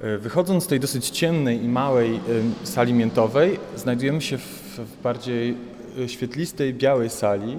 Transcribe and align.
E, 0.00 0.18
Wychodząc 0.18 0.64
z 0.64 0.66
tej 0.66 0.80
dosyć 0.80 1.10
ciemnej 1.10 1.64
i 1.64 1.68
małej 1.68 2.20
sali 2.64 2.92
miętowej, 2.94 3.58
znajdujemy 3.76 4.20
się 4.20 4.38
w, 4.38 4.80
bardziej 5.02 5.56
e, 6.04 6.08
świetlistej, 6.08 6.74
białej 6.74 7.10
sali, 7.10 7.52
e, 7.52 7.58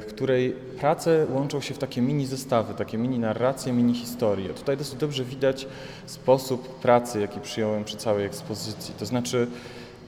w 0.00 0.06
której 0.08 0.52
prace 0.80 1.26
łączą 1.30 1.60
się 1.60 1.74
w 1.74 1.78
takie 1.78 2.02
mini 2.02 2.26
zestawy, 2.26 2.74
takie 2.74 2.98
mini 2.98 3.18
narracje, 3.18 3.72
mini 3.72 3.94
historie. 3.94 4.48
Tutaj 4.48 4.76
dosyć 4.76 4.94
dobrze 4.94 5.24
widać 5.24 5.66
sposób 6.06 6.80
pracy, 6.80 7.20
jaki 7.20 7.40
przyjąłem 7.40 7.84
przy 7.84 7.96
całej 7.96 8.26
ekspozycji. 8.26 8.94
To 8.98 9.06
znaczy, 9.06 9.46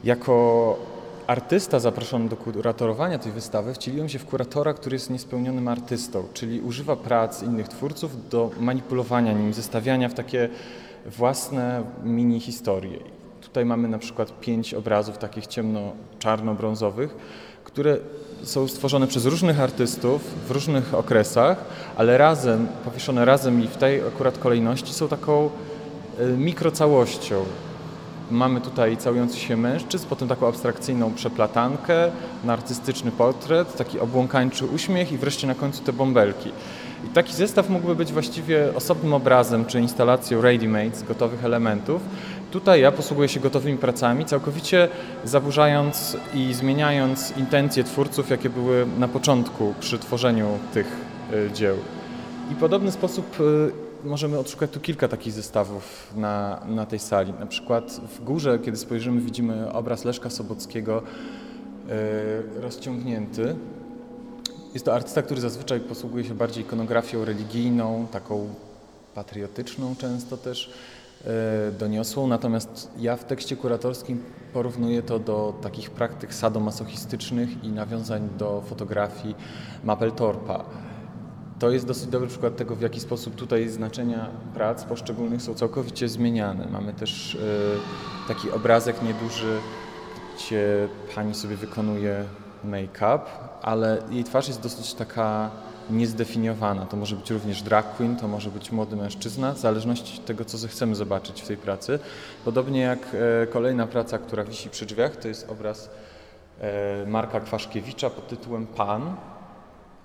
jako 0.04 0.78
artysta 1.26 1.80
zaproszony 1.80 2.28
do 2.28 2.36
kuratorowania 2.36 3.18
tej 3.18 3.32
wystawy, 3.32 3.74
wcieliłem 3.74 4.08
się 4.08 4.18
w 4.18 4.24
kuratora, 4.24 4.74
który 4.74 4.96
jest 4.96 5.10
niespełnionym 5.10 5.68
artystą, 5.68 6.24
czyli 6.34 6.60
używa 6.60 6.96
prac 6.96 7.42
innych 7.42 7.68
twórców 7.68 8.28
do 8.28 8.50
manipulowania 8.60 9.32
nimi, 9.32 9.52
zestawiania 9.52 10.08
w 10.08 10.14
takie 10.14 10.48
własne 11.06 11.82
mini 12.04 12.40
historie. 12.40 12.98
Tutaj 13.40 13.64
mamy 13.64 13.88
na 13.88 13.98
przykład 13.98 14.40
pięć 14.40 14.74
obrazów 14.74 15.18
takich 15.18 15.46
ciemno-czarno-brązowych, 15.46 17.08
które 17.64 17.96
są 18.42 18.68
stworzone 18.68 19.06
przez 19.06 19.26
różnych 19.26 19.60
artystów 19.60 20.22
w 20.48 20.50
różnych 20.50 20.94
okresach, 20.94 21.64
ale 21.96 22.18
razem, 22.18 22.66
powieszone 22.84 23.24
razem 23.24 23.64
i 23.64 23.68
w 23.68 23.76
tej 23.76 24.00
akurat 24.00 24.38
kolejności 24.38 24.92
są 24.92 25.08
taką 25.08 25.50
y, 26.20 26.36
mikrocałością. 26.36 27.44
Mamy 28.30 28.60
tutaj 28.60 28.96
całujący 28.96 29.38
się 29.38 29.56
mężczyzn, 29.56 30.06
potem 30.08 30.28
taką 30.28 30.48
abstrakcyjną 30.48 31.14
przeplatankę, 31.14 32.10
artystyczny 32.48 33.10
portret, 33.10 33.76
taki 33.76 34.00
obłąkańczy 34.00 34.66
uśmiech 34.66 35.12
i 35.12 35.18
wreszcie 35.18 35.46
na 35.46 35.54
końcu 35.54 35.82
te 35.82 35.92
bąbelki. 35.92 36.50
I 37.04 37.08
taki 37.08 37.34
zestaw 37.34 37.70
mógłby 37.70 37.94
być 37.94 38.12
właściwie 38.12 38.74
osobnym 38.74 39.14
obrazem 39.14 39.64
czy 39.64 39.80
instalacją 39.80 40.40
ready-made 40.40 40.94
z 40.94 41.02
gotowych 41.02 41.44
elementów. 41.44 42.02
Tutaj 42.50 42.80
ja 42.80 42.92
posługuję 42.92 43.28
się 43.28 43.40
gotowymi 43.40 43.78
pracami, 43.78 44.24
całkowicie 44.24 44.88
zaburzając 45.24 46.16
i 46.34 46.54
zmieniając 46.54 47.36
intencje 47.36 47.84
twórców, 47.84 48.30
jakie 48.30 48.50
były 48.50 48.86
na 48.98 49.08
początku 49.08 49.74
przy 49.80 49.98
tworzeniu 49.98 50.46
tych 50.74 50.86
y, 51.32 51.50
dzieł. 51.52 51.76
I 52.52 52.54
podobny 52.54 52.92
sposób 52.92 53.40
y, 53.40 54.08
możemy 54.08 54.38
odszukać 54.38 54.70
tu 54.70 54.80
kilka 54.80 55.08
takich 55.08 55.32
zestawów 55.32 56.12
na, 56.16 56.60
na 56.68 56.86
tej 56.86 56.98
sali. 56.98 57.32
Na 57.40 57.46
przykład 57.46 58.00
w 58.18 58.24
górze, 58.24 58.58
kiedy 58.58 58.76
spojrzymy, 58.76 59.20
widzimy 59.20 59.72
obraz 59.72 60.04
Leszka 60.04 60.30
Sobockiego 60.30 61.02
y, 62.58 62.60
rozciągnięty. 62.60 63.56
Jest 64.74 64.86
to 64.86 64.94
artysta, 64.94 65.22
który 65.22 65.40
zazwyczaj 65.40 65.80
posługuje 65.80 66.24
się 66.24 66.34
bardziej 66.34 66.64
ikonografią 66.64 67.24
religijną, 67.24 68.06
taką 68.12 68.54
patriotyczną 69.14 69.96
często 69.96 70.36
też, 70.36 70.70
e, 71.24 71.72
doniosłą. 71.72 72.26
Natomiast 72.26 72.90
ja 72.98 73.16
w 73.16 73.24
tekście 73.24 73.56
kuratorskim 73.56 74.22
porównuję 74.52 75.02
to 75.02 75.18
do 75.18 75.54
takich 75.62 75.90
praktyk 75.90 76.34
sadomasochistycznych 76.34 77.64
i 77.64 77.68
nawiązań 77.68 78.28
do 78.38 78.62
fotografii 78.66 79.34
Mapplethorpa. 79.84 80.64
To 81.58 81.70
jest 81.70 81.86
dosyć 81.86 82.06
dobry 82.06 82.28
przykład 82.28 82.56
tego, 82.56 82.76
w 82.76 82.80
jaki 82.80 83.00
sposób 83.00 83.34
tutaj 83.34 83.68
znaczenia 83.68 84.30
prac 84.54 84.84
poszczególnych 84.84 85.42
są 85.42 85.54
całkowicie 85.54 86.08
zmieniane. 86.08 86.66
Mamy 86.72 86.92
też 86.92 87.34
e, 87.34 88.28
taki 88.28 88.50
obrazek 88.50 89.02
nieduży, 89.02 89.58
gdzie 90.36 90.88
pani 91.14 91.34
sobie 91.34 91.56
wykonuje 91.56 92.24
make-up, 92.64 93.20
ale 93.62 94.02
jej 94.10 94.24
twarz 94.24 94.48
jest 94.48 94.60
dosyć 94.60 94.94
taka 94.94 95.50
niezdefiniowana. 95.90 96.86
To 96.86 96.96
może 96.96 97.16
być 97.16 97.30
również 97.30 97.62
drag 97.62 97.96
queen, 97.96 98.16
to 98.16 98.28
może 98.28 98.50
być 98.50 98.72
młody 98.72 98.96
mężczyzna, 98.96 99.52
w 99.52 99.58
zależności 99.58 100.20
od 100.20 100.26
tego, 100.26 100.44
co 100.44 100.58
zechcemy 100.58 100.94
zobaczyć 100.94 101.42
w 101.42 101.46
tej 101.46 101.56
pracy. 101.56 101.98
Podobnie 102.44 102.80
jak 102.80 102.98
e, 103.42 103.46
kolejna 103.46 103.86
praca, 103.86 104.18
która 104.18 104.44
wisi 104.44 104.70
przy 104.70 104.86
drzwiach, 104.86 105.16
to 105.16 105.28
jest 105.28 105.50
obraz 105.50 105.90
e, 106.60 107.06
Marka 107.06 107.40
Kwaszkiewicza 107.40 108.10
pod 108.10 108.28
tytułem 108.28 108.66
Pan, 108.66 109.16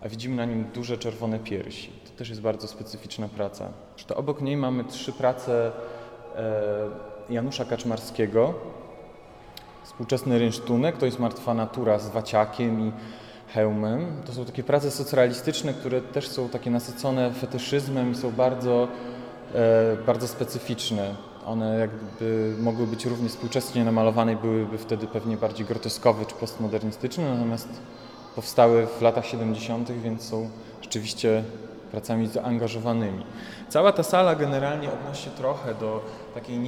a 0.02 0.10
widzimy 0.10 0.36
na 0.36 0.46
nim 0.46 0.66
duże 0.74 0.98
czerwone 0.98 1.40
piersi. 1.40 1.92
To 2.06 2.12
też 2.18 2.30
jest 2.30 2.42
bardzo 2.42 2.68
specyficzna 2.68 3.28
praca. 3.28 3.70
Zresztą 3.96 4.16
obok 4.16 4.42
niej 4.42 4.58
mamy 4.58 4.84
trzy 4.84 5.14
prace 5.14 5.72
e, 6.36 6.90
Janusza 7.30 7.66
Kaczmarskiego, 7.66 8.54
Współczesny 9.90 10.40
rynsztunek 10.40 10.98
to 10.98 11.06
jest 11.06 11.20
martwa 11.20 11.54
natura 11.54 12.00
z 12.00 12.10
waciakiem 12.10 12.88
i 12.88 12.92
hełmem. 13.54 14.22
To 14.26 14.34
są 14.34 14.46
takie 14.46 14.64
prace 14.64 14.92
socrealistyczne, 14.92 15.74
które 15.74 16.02
też 16.02 16.28
są 16.28 16.50
takie 16.50 16.72
nasycone 16.72 17.34
fetyszyzmem 17.34 18.12
i 18.12 18.16
są 18.16 18.32
bardzo, 18.32 18.88
e, 19.56 19.98
bardzo 20.06 20.28
specyficzne. 20.28 21.16
One 21.46 21.80
jakby 21.80 22.56
mogły 22.60 22.88
być 22.88 23.06
równie 23.06 23.30
współczesnie 23.30 23.86
namalowane 23.86 24.34
i 24.34 24.36
byłyby 24.36 24.78
wtedy 24.78 25.08
pewnie 25.08 25.38
bardziej 25.38 25.66
groteskowe 25.66 26.26
czy 26.26 26.36
postmodernistyczne, 26.36 27.34
natomiast 27.34 27.70
powstały 28.36 28.88
w 28.88 29.02
latach 29.02 29.26
70., 29.26 29.92
więc 29.92 30.24
są 30.24 30.50
rzeczywiście 30.82 31.44
pracami 31.92 32.28
zaangażowanymi. 32.28 33.26
Cała 33.70 33.92
ta 33.92 34.04
sala 34.04 34.36
generalnie 34.36 34.90
odnosi 34.94 35.24
się 35.24 35.32
trochę 35.32 35.76
do 35.76 36.06
takiej 36.34 36.60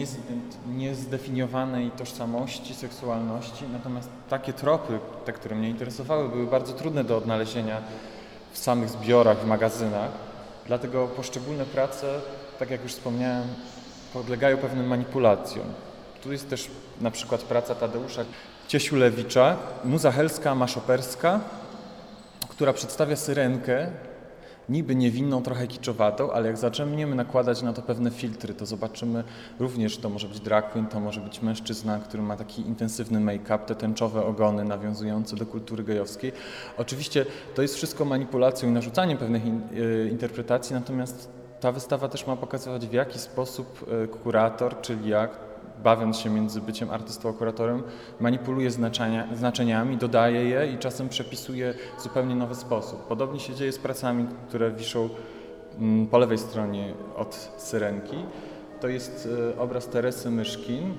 niezdefiniowanej 0.67 1.91
tożsamości, 1.91 2.75
seksualności, 2.75 3.65
natomiast 3.73 4.09
takie 4.29 4.53
tropy, 4.53 4.99
te, 5.25 5.33
które 5.33 5.55
mnie 5.55 5.69
interesowały, 5.69 6.29
były 6.29 6.47
bardzo 6.47 6.73
trudne 6.73 7.03
do 7.03 7.17
odnalezienia 7.17 7.81
w 8.51 8.57
samych 8.57 8.89
zbiorach, 8.89 9.37
w 9.37 9.45
magazynach. 9.45 10.11
Dlatego 10.67 11.07
poszczególne 11.07 11.65
prace, 11.65 12.19
tak 12.59 12.69
jak 12.69 12.83
już 12.83 12.91
wspomniałem, 12.91 13.47
podlegają 14.13 14.57
pewnym 14.57 14.87
manipulacjom. 14.87 15.65
Tu 16.23 16.31
jest 16.31 16.49
też 16.49 16.69
na 17.01 17.11
przykład 17.11 17.41
praca 17.41 17.75
Tadeusza 17.75 18.21
Ciesiulewicza, 18.67 19.55
Muza 19.83 20.11
Helska 20.11 20.55
Maszoperska, 20.55 21.39
która 22.49 22.73
przedstawia 22.73 23.15
syrenkę, 23.15 23.87
niby 24.71 24.95
niewinną, 24.95 25.43
trochę 25.43 25.67
kiczowatą, 25.67 26.31
ale 26.31 26.47
jak 26.47 26.57
zaczniemy 26.57 27.15
nakładać 27.15 27.61
na 27.61 27.73
to 27.73 27.81
pewne 27.81 28.11
filtry, 28.11 28.53
to 28.53 28.65
zobaczymy 28.65 29.23
również, 29.59 29.97
to 29.97 30.09
może 30.09 30.27
być 30.27 30.39
drag 30.39 30.71
queen, 30.71 30.87
to 30.87 30.99
może 30.99 31.21
być 31.21 31.41
mężczyzna, 31.41 31.99
który 31.99 32.23
ma 32.23 32.37
taki 32.37 32.61
intensywny 32.61 33.19
make-up, 33.19 33.59
te 33.65 33.75
tęczowe 33.75 34.25
ogony 34.25 34.63
nawiązujące 34.63 35.35
do 35.35 35.45
kultury 35.45 35.83
gejowskiej. 35.83 36.31
Oczywiście 36.77 37.25
to 37.55 37.61
jest 37.61 37.75
wszystko 37.75 38.05
manipulacją 38.05 38.69
i 38.69 38.71
narzucaniem 38.71 39.17
pewnych 39.17 39.45
in, 39.45 39.61
y, 39.73 40.09
interpretacji, 40.11 40.73
natomiast 40.73 41.29
ta 41.59 41.71
wystawa 41.71 42.07
też 42.07 42.27
ma 42.27 42.35
pokazywać, 42.35 42.87
w 42.87 42.93
jaki 42.93 43.19
sposób 43.19 43.85
y, 44.03 44.07
kurator, 44.07 44.81
czyli 44.81 45.09
jak 45.09 45.50
bawiąc 45.83 46.17
się 46.17 46.29
między 46.29 46.61
byciem 46.61 46.89
artystą 46.89 47.29
a 47.29 47.33
kuratorem, 47.33 47.83
manipuluje 48.19 48.71
znaczenia, 48.71 49.27
znaczeniami, 49.35 49.97
dodaje 49.97 50.45
je 50.45 50.73
i 50.73 50.77
czasem 50.77 51.09
przepisuje 51.09 51.73
w 51.97 52.03
zupełnie 52.03 52.35
nowy 52.35 52.55
sposób. 52.55 53.07
Podobnie 53.07 53.39
się 53.39 53.55
dzieje 53.55 53.71
z 53.71 53.79
pracami, 53.79 54.27
które 54.47 54.71
wiszą 54.71 55.09
mm, 55.79 56.07
po 56.07 56.17
lewej 56.17 56.37
stronie 56.37 56.93
od 57.15 57.35
syrenki. 57.57 58.15
To 58.81 58.87
jest 58.87 59.29
e, 59.55 59.59
obraz 59.59 59.87
Teresy 59.87 60.31
Myszkin, 60.31 60.93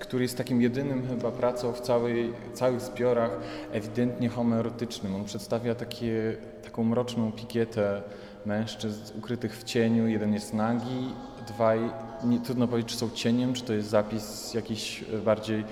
który 0.00 0.22
jest 0.22 0.38
takim 0.38 0.62
jedynym 0.62 1.08
chyba 1.08 1.30
pracą 1.30 1.72
w 1.72 1.80
całej, 1.80 2.32
całych 2.52 2.80
zbiorach 2.80 3.30
ewidentnie 3.72 4.28
homoerotycznym. 4.28 5.14
On 5.14 5.24
przedstawia 5.24 5.74
takie, 5.74 6.36
taką 6.64 6.84
mroczną 6.84 7.32
pikietę 7.32 8.02
mężczyzn 8.46 9.18
ukrytych 9.18 9.56
w 9.56 9.64
cieniu. 9.64 10.08
Jeden 10.08 10.34
jest 10.34 10.54
nagi, 10.54 11.14
dwaj, 11.46 11.80
nie, 12.26 12.40
trudno 12.40 12.68
powiedzieć, 12.68 12.92
czy 12.92 12.98
są 12.98 13.10
cieniem, 13.10 13.52
czy 13.52 13.62
to 13.62 13.72
jest 13.72 13.88
zapis 13.88 14.54
jakiejś 14.54 15.02
e, 15.02 15.18
bardziej 15.18 15.64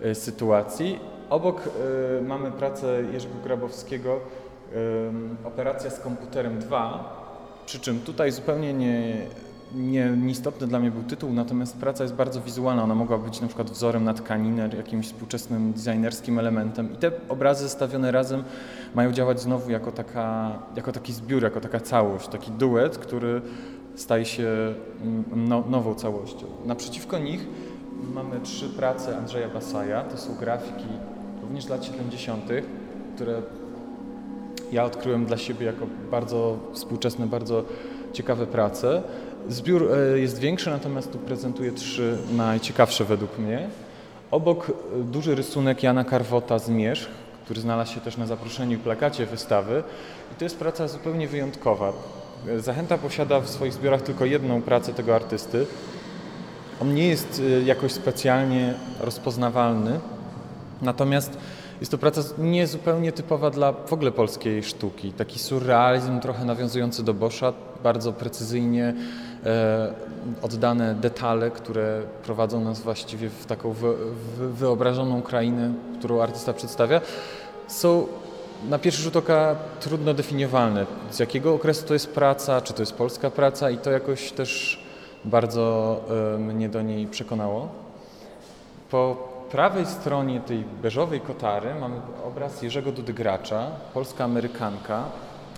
e, 0.00 0.14
sytuacji. 0.14 0.98
Obok 1.30 1.60
e, 2.18 2.22
mamy 2.22 2.52
pracę 2.52 3.02
Jerzego 3.12 3.34
Grabowskiego, 3.44 4.20
Operacja 5.44 5.90
z 5.90 6.00
komputerem 6.00 6.58
2, 6.58 7.26
przy 7.66 7.80
czym 7.80 8.00
tutaj 8.00 8.32
zupełnie 8.32 8.74
nie, 8.74 9.26
nie, 9.74 10.10
nieistotny 10.10 10.66
dla 10.66 10.78
mnie 10.80 10.90
był 10.90 11.02
tytuł, 11.02 11.32
natomiast 11.32 11.76
praca 11.76 12.02
jest 12.02 12.14
bardzo 12.14 12.40
wizualna. 12.40 12.82
Ona 12.82 12.94
mogła 12.94 13.18
być 13.18 13.40
na 13.40 13.46
przykład 13.46 13.70
wzorem 13.70 14.04
na 14.04 14.14
tkaninę, 14.14 14.70
jakimś 14.76 15.06
współczesnym 15.06 15.72
designerskim 15.72 16.38
elementem. 16.38 16.94
I 16.94 16.96
te 16.96 17.10
obrazy 17.28 17.64
zestawione 17.64 18.12
razem 18.12 18.44
mają 18.94 19.12
działać 19.12 19.40
znowu 19.40 19.70
jako, 19.70 19.92
taka, 19.92 20.58
jako 20.76 20.92
taki 20.92 21.12
zbiór, 21.12 21.42
jako 21.42 21.60
taka 21.60 21.80
całość, 21.80 22.28
taki 22.28 22.50
duet, 22.50 22.98
który 22.98 23.42
staje 23.96 24.24
się 24.24 24.74
mm, 25.02 25.24
no, 25.48 25.64
nową 25.68 25.94
całością. 25.94 26.46
Naprzeciwko 26.64 27.18
nich 27.18 27.46
mamy 28.14 28.40
trzy 28.40 28.68
prace 28.68 29.16
Andrzeja 29.16 29.48
Basaja. 29.48 30.02
To 30.02 30.18
są 30.18 30.34
grafiki 30.34 30.88
również 31.42 31.64
z 31.64 31.68
lat 31.68 31.84
70., 31.84 32.44
które 33.14 33.42
ja 34.72 34.84
odkryłem 34.84 35.26
dla 35.26 35.36
siebie 35.36 35.66
jako 35.66 35.86
bardzo 36.10 36.58
współczesne, 36.72 37.26
bardzo 37.26 37.64
ciekawe 38.12 38.46
prace. 38.46 39.02
Zbiór 39.48 39.92
e, 39.92 40.18
jest 40.18 40.38
większy, 40.38 40.70
natomiast 40.70 41.12
tu 41.12 41.18
prezentuję 41.18 41.72
trzy 41.72 42.18
najciekawsze 42.32 43.04
według 43.04 43.38
mnie. 43.38 43.68
Obok 44.30 44.70
e, 44.70 45.04
duży 45.04 45.34
rysunek 45.34 45.82
Jana 45.82 46.04
Karwota 46.04 46.58
z 46.58 46.68
Mierzch, 46.68 47.08
który 47.44 47.60
znalazł 47.60 47.94
się 47.94 48.00
też 48.00 48.16
na 48.16 48.26
zaproszeniu 48.26 48.76
i 48.76 48.80
plakacie 48.80 49.26
wystawy. 49.26 49.82
I 50.32 50.34
to 50.38 50.44
jest 50.44 50.58
praca 50.58 50.88
zupełnie 50.88 51.28
wyjątkowa. 51.28 51.92
Zachęta 52.58 52.98
posiada 52.98 53.40
w 53.40 53.48
swoich 53.48 53.72
zbiorach 53.72 54.02
tylko 54.02 54.24
jedną 54.24 54.62
pracę 54.62 54.92
tego 54.92 55.14
artysty. 55.14 55.66
On 56.82 56.94
nie 56.94 57.08
jest 57.08 57.38
y, 57.38 57.62
jakoś 57.64 57.92
specjalnie 57.92 58.74
rozpoznawalny, 59.00 60.00
natomiast 60.82 61.38
jest 61.80 61.92
to 61.92 61.98
praca 61.98 62.20
nie 62.38 62.66
zupełnie 62.66 63.12
typowa 63.12 63.50
dla 63.50 63.72
w 63.72 63.92
ogóle 63.92 64.12
polskiej 64.12 64.62
sztuki. 64.62 65.12
Taki 65.12 65.38
surrealizm 65.38 66.20
trochę 66.20 66.44
nawiązujący 66.44 67.02
do 67.02 67.14
Boscha, 67.14 67.52
bardzo 67.82 68.12
precyzyjnie 68.12 68.94
e, 69.46 69.94
oddane 70.42 70.94
detale, 70.94 71.50
które 71.50 72.02
prowadzą 72.22 72.64
nas 72.64 72.80
właściwie 72.80 73.28
w 73.30 73.46
taką 73.46 73.72
wy, 73.72 73.94
wyobrażoną 74.38 75.22
krainę, 75.22 75.74
którą 75.98 76.22
artysta 76.22 76.52
przedstawia, 76.52 77.00
są 77.66 78.06
na 78.68 78.78
pierwszy 78.78 79.02
rzut 79.02 79.16
oka 79.16 79.56
trudno 79.80 80.14
definiowalne. 80.14 80.86
Z 81.10 81.18
jakiego 81.18 81.54
okresu 81.54 81.86
to 81.86 81.94
jest 81.94 82.14
praca, 82.14 82.60
czy 82.60 82.72
to 82.72 82.82
jest 82.82 82.94
polska 82.94 83.30
praca 83.30 83.70
i 83.70 83.78
to 83.78 83.90
jakoś 83.90 84.32
też 84.32 84.82
bardzo 85.24 86.00
e, 86.34 86.38
mnie 86.38 86.68
do 86.68 86.82
niej 86.82 87.06
przekonało. 87.06 87.68
Po 88.90 89.16
prawej 89.50 89.86
stronie 89.86 90.40
tej 90.40 90.64
beżowej 90.82 91.20
kotary 91.20 91.74
mamy 91.80 91.96
obraz 92.26 92.62
Jerzego 92.62 92.92
Dudygracza, 92.92 93.70
polska 93.94 94.24
Amerykanka 94.24 95.04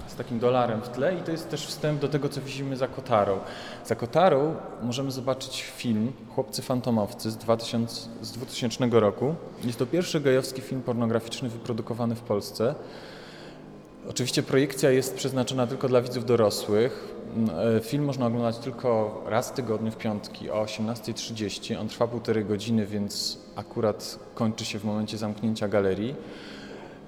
z 0.09 0.15
takim 0.15 0.39
dolarem 0.39 0.81
w 0.81 0.89
tle 0.89 1.15
i 1.15 1.23
to 1.23 1.31
jest 1.31 1.51
też 1.51 1.67
wstęp 1.67 2.01
do 2.01 2.09
tego, 2.09 2.29
co 2.29 2.41
widzimy 2.41 2.77
za 2.77 2.89
kotarą. 2.89 3.39
Za 3.85 3.95
kotarą 3.95 4.55
możemy 4.83 5.11
zobaczyć 5.11 5.63
film 5.63 6.13
Chłopcy 6.35 6.63
Fantomowcy 6.63 7.31
z, 7.31 7.37
2000, 7.37 8.09
z 8.23 8.33
2000 8.33 9.01
roku. 9.01 9.35
Jest 9.65 9.79
to 9.79 9.87
pierwszy 9.87 10.21
gejowski 10.21 10.63
film 10.63 10.83
pornograficzny 10.83 11.49
wyprodukowany 11.49 12.15
w 12.15 12.21
Polsce. 12.21 12.75
Oczywiście 14.11 14.43
projekcja 14.43 14.91
jest 14.91 15.17
przeznaczona 15.17 15.67
tylko 15.67 15.89
dla 15.89 16.01
widzów 16.01 16.25
dorosłych. 16.25 17.15
E, 17.77 17.81
Film 17.81 18.05
można 18.05 18.27
oglądać 18.27 18.59
tylko 18.59 19.23
raz 19.27 19.51
w 19.51 19.53
tygodniu 19.53 19.93
w 19.93 19.97
piątki 19.97 20.51
o 20.51 20.65
18.30. 20.65 21.81
On 21.81 21.89
trwa 21.89 22.07
półtorej 22.07 22.45
godziny, 22.45 22.87
więc 22.87 23.39
akurat 23.57 24.19
kończy 24.35 24.65
się 24.65 24.79
w 24.79 24.85
momencie 24.85 25.19
zamknięcia 25.19 25.69
galerii. 25.69 26.15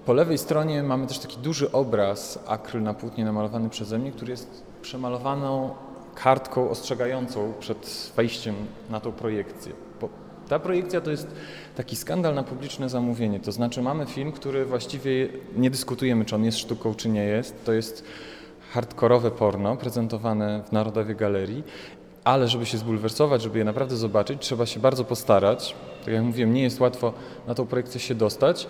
Po 0.07 0.13
lewej 0.13 0.39
stronie 0.39 0.83
mamy 0.83 1.07
też 1.07 1.19
taki 1.19 1.39
duży 1.39 1.73
obraz, 1.73 2.39
akryl 2.47 2.83
na 2.83 2.95
płótnie 2.95 3.25
namalowany 3.25 3.71
przeze 3.71 3.99
mnie, 3.99 4.13
który 4.13 4.31
jest 4.31 4.63
przemalowaną 4.83 5.75
kartką 6.15 6.71
ostrzegającą 6.71 7.53
przed 7.61 8.13
wejściem 8.17 8.55
na 8.91 9.01
tą 9.01 9.13
projekcję. 9.13 9.73
Bo 10.01 10.09
ta 10.49 10.59
projekcja 10.59 11.01
to 11.01 11.11
jest 11.11 11.29
taki 11.77 11.97
skandal 11.97 12.35
na 12.35 12.43
publiczne 12.43 12.89
zamówienie. 12.89 13.41
To 13.41 13.53
znaczy 13.53 13.83
mamy 13.83 14.07
film, 14.07 14.33
który 14.33 14.65
właściwie 14.65 15.29
nie 15.57 15.71
dyskutujemy, 15.71 16.25
czy 16.25 16.35
on 16.35 16.45
jest 16.45 16.59
sztuką, 16.59 16.95
czy 16.95 17.09
nie 17.09 17.25
jest. 17.25 17.65
To 17.65 17.73
jest 17.73 18.05
hardkorowe 18.73 19.31
porno 19.31 19.77
prezentowane 19.77 20.63
w 20.69 20.73
Narodowej 20.73 21.17
Galerii, 21.17 21.65
ale 22.25 22.49
żeby 22.49 22.67
się 22.67 22.79
zbulwersować, 22.79 23.43
żeby 23.43 23.59
je 23.59 23.65
naprawdę 23.65 23.97
zobaczyć, 23.97 24.43
trzeba 24.43 24.67
się 24.67 24.81
bardzo 24.81 25.05
postarać. 25.05 25.75
Tak 26.05 26.15
jak 26.15 26.23
mówiłem, 26.23 26.55
nie 26.55 26.63
jest 26.63 26.81
łatwo 26.81 27.13
na 27.47 27.55
tą 27.55 27.67
projekcję 27.67 28.01
się 28.01 28.15
dostać. 28.15 28.67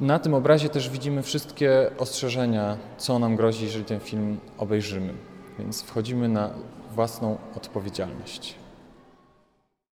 Na 0.00 0.18
tym 0.18 0.34
obrazie 0.34 0.68
też 0.68 0.90
widzimy 0.90 1.22
wszystkie 1.22 1.90
ostrzeżenia, 1.98 2.76
co 2.98 3.18
nam 3.18 3.36
grozi, 3.36 3.64
jeżeli 3.64 3.84
ten 3.84 4.00
film 4.00 4.38
obejrzymy. 4.58 5.14
Więc 5.58 5.82
wchodzimy 5.82 6.28
na 6.28 6.50
własną 6.94 7.38
odpowiedzialność. 7.56 8.54